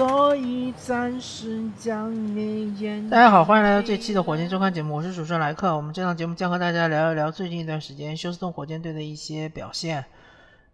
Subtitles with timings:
[0.00, 3.10] 所以暂时将你眼。
[3.10, 5.76] 大家好，欢迎来到这期的火箭周刊节目，我是主持人莱克。
[5.76, 10.02] 我们这档节目将和大家聊一聊最近一段时间休斯顿火箭队的一些表现。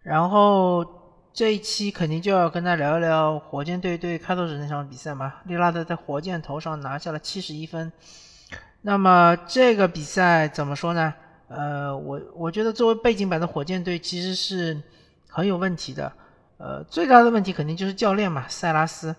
[0.01, 0.85] 然后
[1.33, 5.33] 这一期肯定就要跟大家聊一聊火箭队对开拓者那场比赛嘛。
[5.43, 7.91] 利拉德在火箭头上拿下了七十一分。
[8.81, 11.13] 那么这个比赛怎么说呢？
[11.49, 14.81] 呃，我我觉得作为背景板的火箭队其实是
[15.27, 16.09] 很有问题的。
[16.57, 19.15] 呃，最大的问题肯定就是教练嘛，塞拉斯。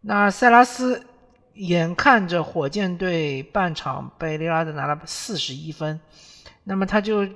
[0.00, 1.06] 那塞拉斯
[1.54, 6.00] 眼看着火箭队半场被利拉德拿了四十一分，
[6.64, 7.26] 那么他就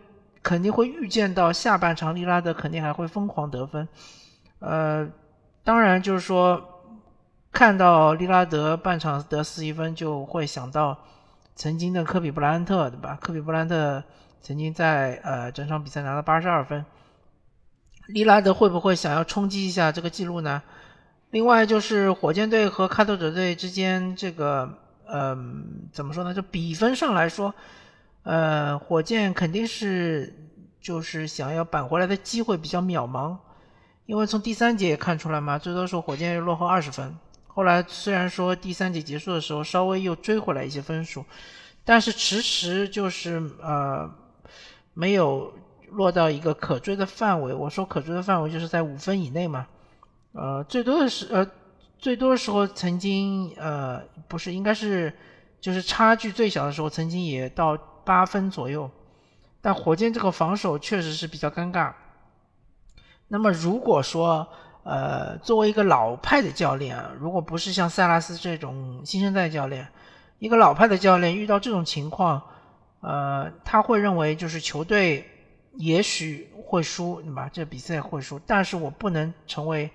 [0.42, 3.88] 肯定会预见到下半场利拉德肯定还会疯狂得分。
[4.58, 5.08] 呃，
[5.62, 6.60] 当然就是说
[7.52, 10.98] 看到利拉德半场得四十一分，就会想到
[11.54, 13.16] 曾经的科比布莱恩特，对吧？
[13.20, 14.02] 科比布莱恩特
[14.42, 16.84] 曾经在呃整场比赛拿了八十二分。
[18.08, 20.62] 利拉德会不会想要冲击一下这个记录呢？
[21.30, 26.32] 另外就是火箭队和开拓者队之间这个，嗯，怎么说呢？
[26.32, 27.54] 就比分上来说，
[28.22, 30.34] 呃，火箭肯定是
[30.80, 33.36] 就是想要扳回来的机会比较渺茫，
[34.06, 37.14] 因为从第三节也看出来嘛，最多时候火箭落后二十分，
[37.46, 41.22] 后来虽然说第三节结束的时候稍微又追回来一些分数，
[41.84, 44.10] 但是迟迟就是呃
[44.94, 45.52] 没有。
[45.92, 49.66] 落到一个可追的范围，我说可追的范围就是在五分以内嘛，
[50.32, 51.50] 呃，最多的是呃，
[51.98, 55.12] 最多的时候曾经呃不是应该是
[55.60, 58.90] 就是差距最小的时候曾经也到八分左右，
[59.60, 61.92] 但火箭这个防守确实是比较尴尬。
[63.28, 64.46] 那么如果说
[64.84, 69.88] 呃作为一个老派的教练，如果不是像塞拉斯这种新生代教练，
[70.38, 72.42] 一个老派的教练遇到这种情况，
[73.00, 75.26] 呃他会认为就是球队。
[75.78, 77.48] 也许会输，对吧？
[77.52, 79.88] 这比赛会输，但是我不能成为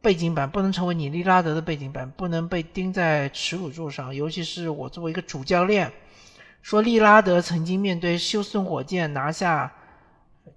[0.00, 4.14] 背景板，不能成为你利拉德的背景板，不能被钉在耻辱柱上。
[4.14, 5.92] 尤其是我作为一个主教练，
[6.62, 9.72] 说利拉德曾经面对休斯顿火箭拿下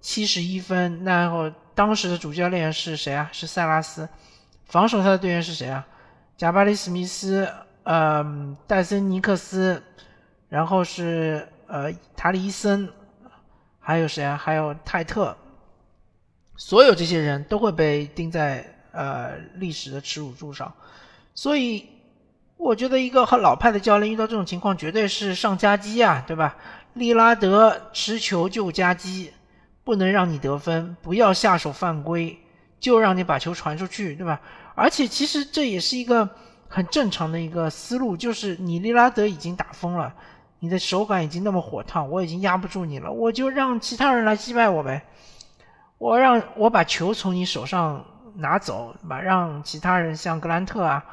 [0.00, 3.28] 七十一分，然后当时的主教练是谁啊？
[3.32, 4.08] 是塞拉斯，
[4.66, 5.84] 防守他的队员是谁啊？
[6.36, 7.52] 贾巴里·史密斯，
[7.82, 8.24] 呃，
[8.68, 9.82] 戴森·尼克斯，
[10.48, 12.88] 然后是呃塔里伊森。
[13.86, 14.36] 还有谁啊？
[14.36, 15.36] 还有泰特，
[16.56, 20.74] 所有这些人都会被钉在呃历史的耻辱柱上，
[21.36, 21.86] 所以
[22.56, 26.56] 我觉得一个很老派的教练遇到这种情况绝对是上夹击啊，对吧？
[26.94, 29.32] 利拉德持球就夹击，
[29.84, 32.36] 不能让你得分，不要下手犯规，
[32.80, 34.40] 就让你把球传出去，对吧？
[34.74, 36.28] 而且其实这也是一个
[36.66, 40.12] 很正常的一个思路，就是你利拉德已经打疯了。
[40.66, 45.00] 你的手感已经那么火烫，我已经压不住你了，我就让其他人来击败我呗。
[45.96, 48.04] 我让我把球从你手上
[48.34, 51.06] 拿走，把让其他人像格兰特啊，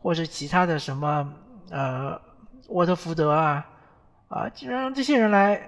[0.00, 1.28] 或者其他的什么
[1.70, 2.20] 呃
[2.68, 3.66] 沃特福德啊
[4.28, 5.60] 啊，就让这些人来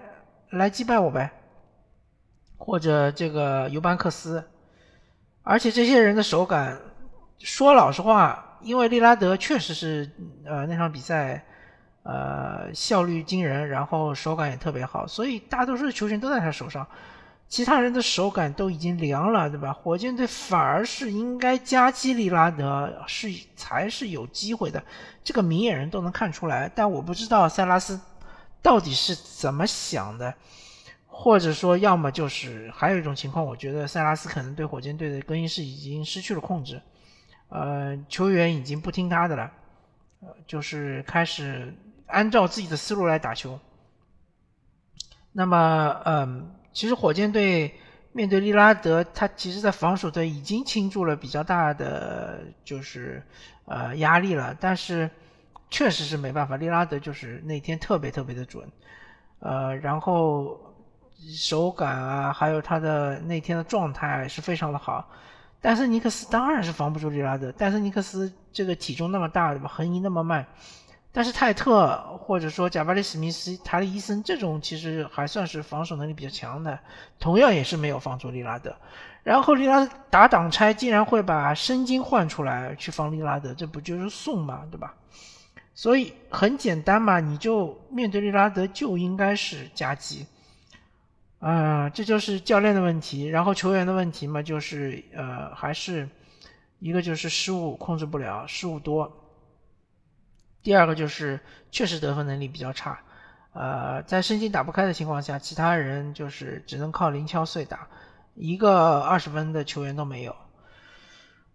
[0.50, 1.32] 来击败我呗。
[2.56, 4.48] 或者这个尤班克斯，
[5.42, 6.78] 而且这些人的手感，
[7.40, 10.08] 说老实话，因为利拉德确实是
[10.46, 11.44] 呃那场比赛。
[12.04, 16.84] 呃，效率惊人，然后手感也特别好，所以大多数的球权都在他手上，
[17.48, 19.72] 其他人的手感都已经凉了，对吧？
[19.72, 24.82] 火箭队反而是应该加基利拉德，是才是有机会的，
[25.22, 26.68] 这个明眼人都能看出来。
[26.74, 28.00] 但我不知道塞拉斯
[28.60, 30.34] 到底是怎么想的，
[31.06, 36.82] 或者说，要么就是还有一种情况，我觉得塞拉斯可能对火箭队的更衣室已经失去了控制，
[37.48, 39.48] 呃，球员已经不听他的了，
[40.22, 41.72] 呃，就是开始。
[42.12, 43.58] 按照自己的思路来打球，
[45.32, 47.74] 那么，嗯，其实火箭队
[48.12, 53.22] 面对利拉德，他其实在防守端已经倾注了比较大的就是
[53.64, 55.10] 呃压力了，但是
[55.70, 58.70] 确实是没办法，利拉德就是那天特别特别的准，
[59.40, 60.60] 呃，然后
[61.34, 65.08] 手感啊，还有他的那天的状态是非常的好，
[65.62, 69.66] 戴森尼克斯当然是防不住利拉德，戴森尼克斯这个体重那么大，对吧？
[69.66, 70.46] 横移那么慢。
[71.12, 76.78] 但是泰特或者说贾巴里·史密斯、塔里伊森这种其实还算是防守能力比较强的，
[77.18, 78.74] 同样也是没有防住利拉德。
[79.22, 84.94] 然后利拉打挡拆竟然会把申京换出来去防利拉德，这不就是送嘛，对吧？
[85.74, 90.26] 所以很简单嘛，你就面对利拉德就应该是夹击。
[91.40, 96.08] 啊，这就是教练的问题，然后球员的问题嘛，就是呃，还是
[96.78, 99.10] 一个就是失误控制不了，失误多。
[100.62, 102.98] 第二个就是确实得分能力比较差，
[103.52, 107.88] 呃，在申京打不开的情况下，其他人就是只能靠零敲碎打，
[108.34, 110.34] 一个二十分的球员都没有。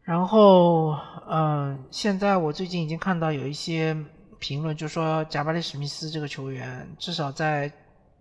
[0.04, 0.98] 然后，
[1.30, 3.96] 嗯，现在我最近已经看到有一些
[4.40, 7.72] 评论，就说贾巴里史密斯这个球员，至少在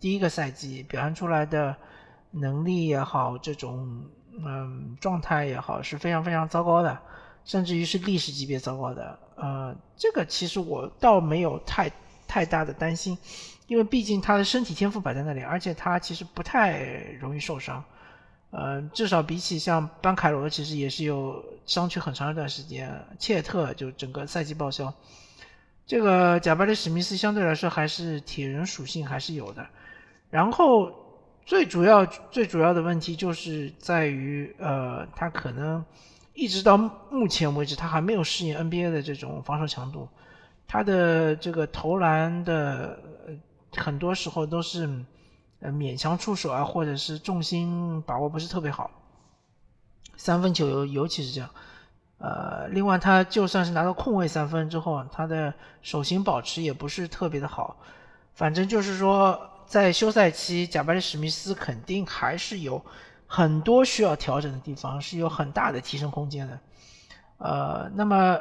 [0.01, 1.77] 第一个赛季表现出来的
[2.33, 4.05] 能力也好，这种
[4.45, 6.99] 嗯状态也好，是非常非常糟糕的，
[7.47, 9.19] 甚至于是历史级别糟糕的。
[9.37, 11.91] 呃，这个其实我倒没有太
[12.29, 13.17] 太大的担心，
[13.69, 16.85] 因为毕竟他的身体天赋摆在那里，而且他其实不太
[17.19, 17.83] 容易受伤。
[18.51, 23.05] 呃，至少比起像班凯罗，其实也是有伤缺很长一段时间。
[23.19, 24.93] 切特就整个赛季报销。
[25.87, 29.67] 这个贾巴里史密斯相对来说还是铁人属性还是有的。
[30.31, 30.91] 然后
[31.45, 35.85] 最主要最主要的问题就是在于，呃，他可能
[36.37, 40.09] 一直到目前为止，他还没有适应 NBA 的这种防守强度。
[40.69, 42.97] 他的这个投篮的
[43.73, 44.89] 很多时候都是。
[45.59, 48.91] 呃，勉强出手啊，或者是重心把握不是特别好，
[50.15, 51.49] 三分球尤尤其是这样。
[52.19, 57.79] 呃，另外他就算是拿到空位三分之后，他的手型保持也不是特别的好。
[58.35, 62.85] 反正就是说，在休赛期，贾巴里史密斯肯定还是有
[63.27, 66.59] 很多需要调整的地方，是有很大的提升空间的。
[67.39, 68.41] 呃，那么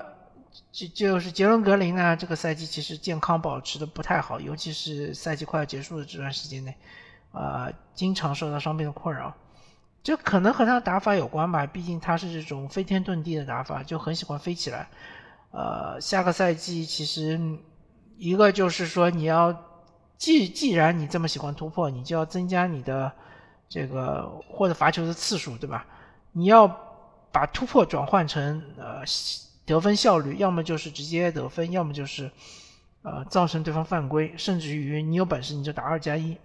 [0.72, 6.76] 就就是杰伦格林呢，这个赛季其实健康保持的不太好，尤其是赛季快要结束的这段时间内。
[7.32, 9.36] 啊，经常受到伤病的困扰，
[10.02, 11.66] 这可能和他打法有关吧。
[11.66, 14.88] 毕竟他是这种飞天遁地的打法，就很喜欢飞起来。
[15.52, 17.38] 呃，下个赛季其实
[18.18, 19.54] 一个就是说，你要
[20.18, 23.12] 既既然你这么喜欢突破，你就要增加你的
[23.68, 25.86] 这个或者罚球的次数，对吧？
[26.32, 26.68] 你要
[27.32, 29.02] 把突破转换成呃
[29.66, 32.32] 得分效率，要么就是直接得分，要么就是
[33.02, 36.38] 呃造成对方犯规，甚至于你有本事你就打二加一。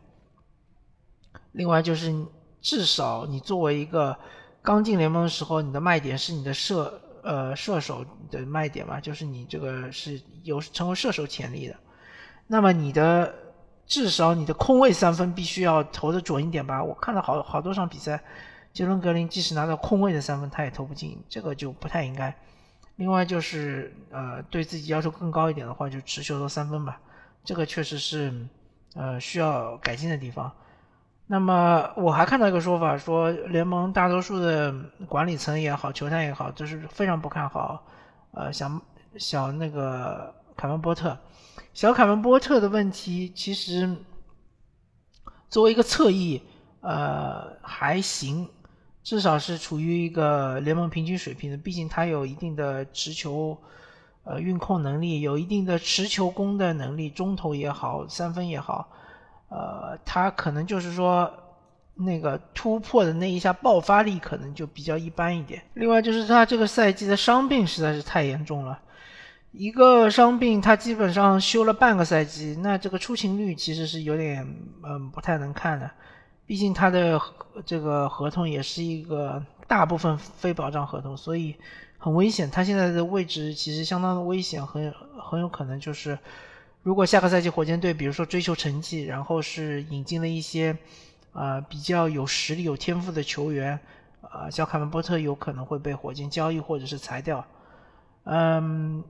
[1.53, 2.27] 另外就是，
[2.61, 4.17] 至少你作为一个
[4.63, 11.77] 刚进联盟的时候，你的卖点是你的射呃射手的卖点嘛，就是你这个是有成为射手潜力的。
[12.47, 13.35] 那么你的
[13.91, 16.81] 至少你的空位三分必须要投的准一点吧？
[16.81, 18.23] 我看了好好多场比赛，
[18.73, 22.33] 杰伦格林即使拿到空位的三分，他也投不进，这个就不太应该。
[22.95, 27.01] 另外就是呃对自己要求更高一点的话，就持球投三分吧，
[27.45, 28.33] 这个确实是
[28.95, 30.53] 呃需要改进的地方。
[31.27, 34.73] 那么我还看到一个说法，说联盟大多数的
[35.09, 37.83] 管理层也好，球探也好，都是非常不看好，
[38.35, 38.81] 呃，想
[39.17, 41.19] 想那个凯文波特，
[41.73, 43.97] 小凯文波特的问题其实
[45.49, 46.43] 作为一个侧翼，
[46.81, 48.49] 呃，还行，
[49.03, 53.57] 至少是处于一个联盟平均水平的，毕竟他有一定的持球，
[54.25, 58.89] 呃，运控能力，有一定的持球攻的能力，中投也好，三分也好。
[59.49, 61.29] 呃，他可能就是说，
[61.95, 65.61] 那个突破的那一下爆发力可能就比较一般一点。
[65.75, 68.79] 另外就是他这个赛季的伤病实在是太严重了，
[69.53, 74.47] 一个伤病他基本上休了半个赛季，那这个出勤率其实是有点
[74.83, 75.91] 嗯不太能看的。
[76.47, 77.21] 毕竟他的
[77.65, 81.55] 这个合同也是一个大部分非保障合同，所以
[81.99, 82.51] 很危险。
[82.51, 86.19] 他现在的位置其实相当的危险，很很有可能就是。
[86.83, 90.75] 如果下个赛季火箭队，比如说追求成绩，然后是引进了一些，
[91.35, 93.79] 啊比较有实力、有天赋的球员，
[94.23, 97.45] 啊，小卡文波特有可能会被火箭交易或者是裁掉，
[98.25, 99.05] 嗯，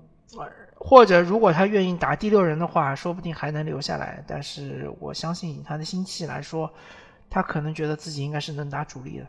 [0.76, 4.24] 或者如果他愿意打第六人的话，说不定还能留下来。
[4.26, 6.72] 但是我相信以他的心气来说，
[7.28, 9.26] 他可能觉得自己应该是能打主力的。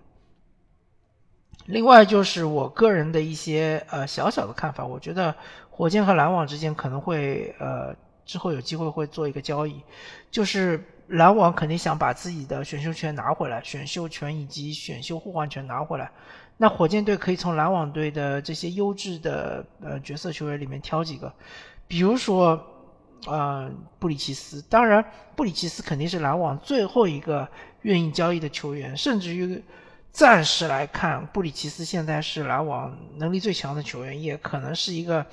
[1.65, 5.36] 另外就是我个人的一些呃小小的看法，我觉得
[5.70, 7.96] 火箭和篮网之间可能会呃。
[8.24, 9.81] 之后有机会会做一个交易，
[10.29, 10.81] 就是
[11.12, 16.10] 篮网肯定想把自己的选秀权拿回来，选秀权以及选秀互换权拿回来。
[16.58, 21.34] 那火箭队可以从篮网队的这些优质的呃角色球员里面挑几个，
[21.88, 22.62] 比如说
[23.27, 25.03] 呃布里奇斯，当然
[25.36, 27.48] 布里奇斯肯定是篮网最后一个
[27.82, 29.62] 愿意交易的球员，甚至于
[30.12, 35.25] 暂时来看，布里奇斯现在是篮网能力最强的球员，也可能是一个。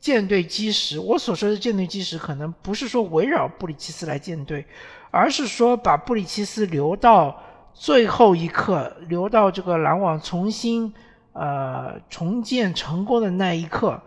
[0.00, 4.64] 舰队基石，我所说的舰队基石，可能不是说围绕布里奇斯来建队，
[5.10, 7.42] 而是说把布里奇斯留到
[7.74, 10.94] 最后一刻，留到这个篮网重新
[11.32, 14.00] 呃重建成功的那一刻。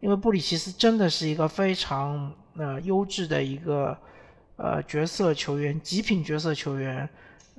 [0.00, 3.96] 因为布里奇斯真的是一个非常呃优质的一个
[4.56, 7.08] 呃角色球员，极品角色球员。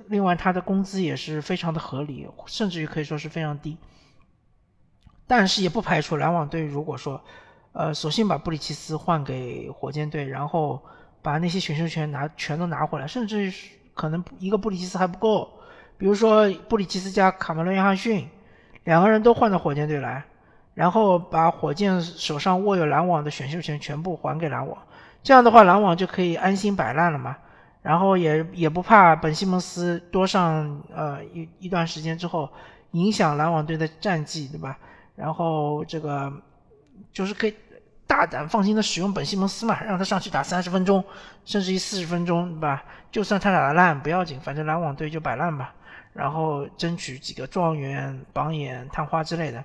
[0.06, 3.76] 另外，他的工资也是非常的合理，甚至于可以说是非常低。
[5.26, 7.20] 但是也不排除篮网队如果说。
[7.72, 10.80] 呃，索性把布里奇斯换给火箭队，然后
[11.22, 13.52] 把那些选秀权拿全都拿回来，甚至
[13.94, 15.48] 可能一个布里奇斯还不够，
[15.96, 18.28] 比如说布里奇斯加卡梅伦约翰逊，
[18.84, 20.24] 两个人都换到火箭队来，
[20.74, 24.76] 然后把火箭手上握有篮网的选秀权全部还给篮网，
[25.22, 27.36] 这样的话篮网就可以安心摆烂了嘛。
[27.82, 32.46] 然后也也不怕本西蒙斯多上呃一一段时间之后
[32.90, 34.76] 影响篮网队的战绩，对吧？
[35.16, 36.30] 然后这个
[37.12, 37.54] 就是可以
[38.06, 41.04] 大胆放心的使用本西蒙斯嘛，让他上去打三十分钟，
[41.44, 42.84] 甚至于四十分钟，对吧？
[43.10, 45.74] 就算他打的烂不要紧，反正篮网队就摆烂吧，
[46.12, 49.64] 然后争取几个状元、榜眼、探花之类的。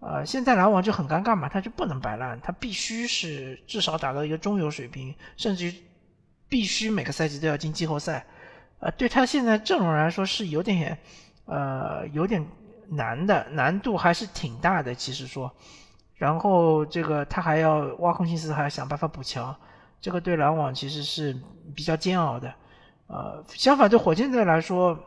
[0.00, 5.74] 呃，现在篮网就很尴尬嘛，他就不能摆烂，他必须是至少打到一个中游水平，甚至于。
[6.50, 8.26] 必须每个赛季都要进季后赛，
[8.80, 10.98] 呃，对他现在阵容来说是有点，
[11.44, 12.44] 呃，有点
[12.88, 14.92] 难的，难度还是挺大的。
[14.92, 15.54] 其实说，
[16.20, 19.56] 然后这个他还要挖空心思，还要想办法补强，
[20.02, 21.34] 这个对篮网其实是
[21.74, 22.52] 比较煎熬的。
[23.06, 24.98] 呃，相反对火箭队来说，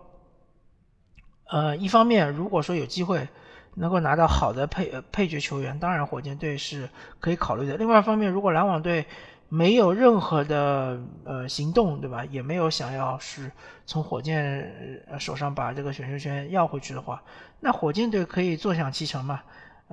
[1.51, 3.27] 呃，一方面如果说有机会
[3.75, 6.89] 能够拿到好的配配角球员，当然火箭队是
[7.20, 7.77] 可以考虑的。
[7.77, 9.05] 另外一方面，如果篮网队
[9.50, 12.25] 没有任何的呃行动，对吧？
[12.25, 13.51] 也没有想要是
[13.86, 17.22] 从火箭手上把这个选秀权要回去的话，
[17.60, 19.43] 那火箭队可以坐享其成嘛？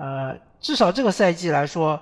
[0.00, 2.00] 呃，至少这个赛季来说，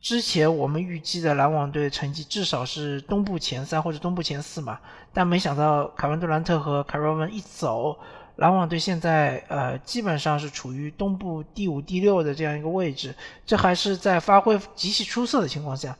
[0.00, 4.80] 之前我们预计的篮网队成绩至少是东部前三或者东部前四嘛，
[5.12, 7.96] 但没想到凯文杜兰特和凯瑞文一走，
[8.34, 13.14] 篮网队现在呃基本上是处于东部第五、第六的这样一个位置，
[13.46, 15.96] 这还是在发挥极其出色的情况下。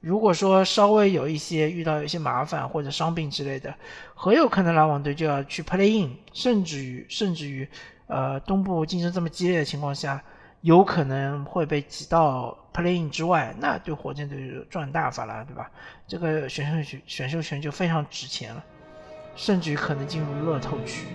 [0.00, 3.74] 如果说稍微有一些遇到一些麻烦或者伤病之类的，
[4.14, 7.68] 很有可能篮网队就要去 play in，甚至于甚至于，
[8.06, 10.20] 呃，东部竞争这么激烈的情况下，
[10.62, 15.70] 有可能会被挤到 playing 之外，那对火箭队就赚大发了，对吧？
[16.06, 18.64] 这个选秀选选秀权就非常值钱了，
[19.34, 21.06] 甚至于可能进入乐透区，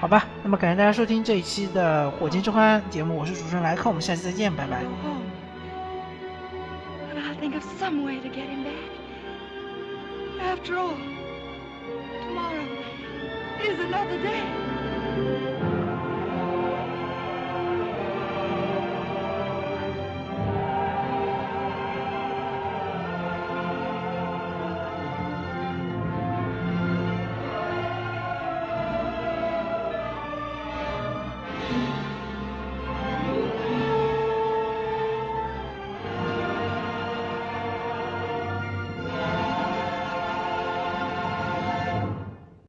[0.00, 0.24] 好吧？
[0.42, 4.82] 那么感谢大家收听这一期的火箭周刊节目，我是主持人莱克，我们下期再见，拜拜。